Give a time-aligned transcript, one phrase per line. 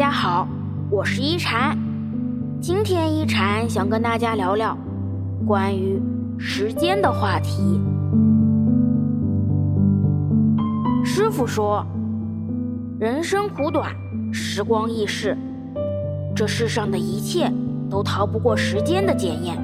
[0.00, 0.48] 大家好，
[0.90, 1.76] 我是一禅。
[2.58, 4.74] 今天一禅想跟大家聊聊
[5.46, 6.00] 关于
[6.38, 7.78] 时间的话题。
[11.04, 11.84] 师傅说，
[12.98, 13.94] 人生苦短，
[14.32, 15.36] 时光易逝，
[16.34, 17.52] 这世上的一切
[17.90, 19.54] 都逃不过时间的检验。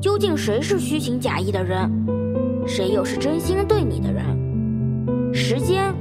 [0.00, 1.86] 究竟谁是虚情假意的人，
[2.66, 5.34] 谁又是真心对你的人？
[5.34, 5.94] 时间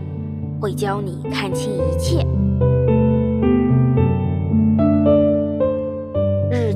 [0.62, 2.26] 会教你看清一切。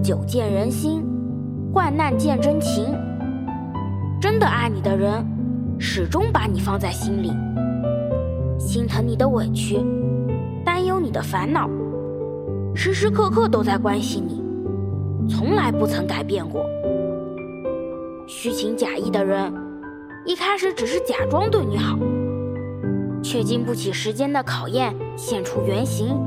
[0.09, 1.05] 久见人心，
[1.72, 2.84] 患难见真情。
[4.20, 5.23] 真的爱你的人，
[5.77, 7.32] 始终把你放在心里，
[8.58, 9.80] 心疼你的委屈，
[10.66, 11.70] 担忧你的烦恼，
[12.73, 14.41] 时时刻刻都在关心你，
[15.30, 16.66] 从来不曾改变过。
[18.26, 19.54] 虚情假意的人，
[20.26, 21.99] 一开始只是假装对你好，
[23.21, 26.18] 却经不起时间的考验，现出原形，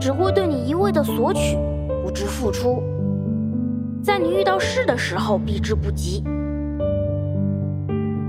[0.00, 1.58] 只会对你一味的索取。
[2.12, 2.82] 之付出，
[4.02, 6.22] 在你遇到事的时候避之不及。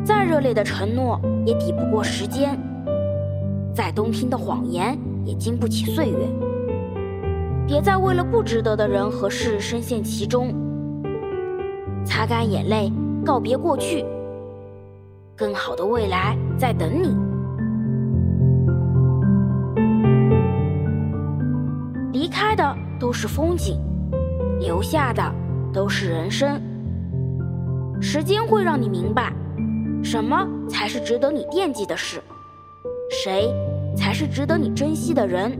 [0.03, 2.57] 再热烈的承诺也抵不过时间，
[3.73, 6.17] 再动听的谎言也经不起岁月。
[7.65, 10.53] 别再为了不值得的人和事深陷其中，
[12.05, 12.91] 擦干眼泪，
[13.25, 14.03] 告别过去，
[15.35, 17.15] 更好的未来在等你。
[22.11, 22.82] 离开的。
[23.03, 23.77] 都是风景，
[24.61, 25.21] 留下的
[25.73, 26.57] 都是人生。
[28.01, 29.33] 时间会让你明白，
[30.01, 32.21] 什么才是值得你惦记的事，
[33.11, 33.53] 谁
[33.93, 35.51] 才是值得你珍惜的人。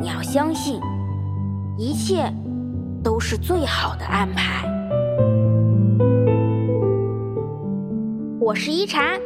[0.00, 0.80] 你要相信，
[1.78, 2.28] 一切
[3.04, 4.68] 都是最好的安排。
[8.40, 9.20] 我是一禅，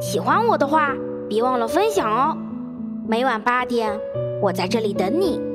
[0.00, 0.96] 喜欢我的话，
[1.28, 2.36] 别忘了分享哦。
[3.06, 3.96] 每晚八点，
[4.42, 5.53] 我在这里等你。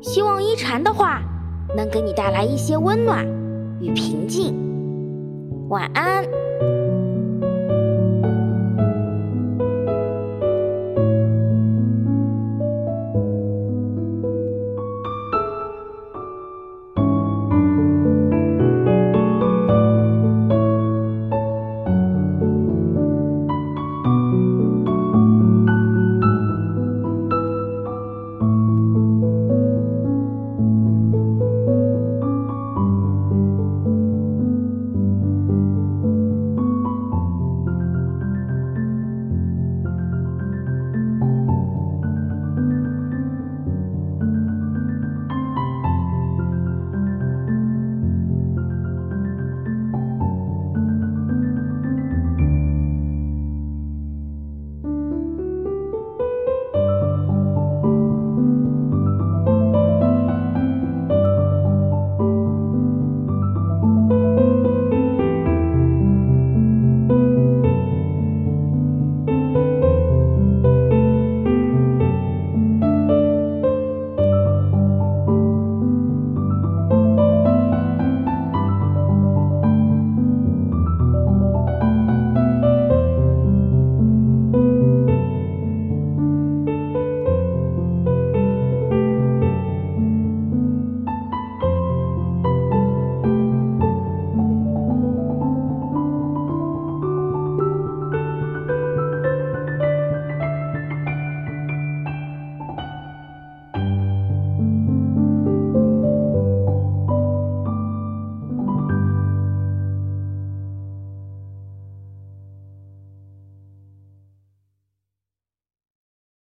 [0.00, 1.22] 希望一禅的话
[1.76, 3.26] 能给你带来一些温暖
[3.80, 4.54] 与平静。
[5.68, 6.24] 晚安。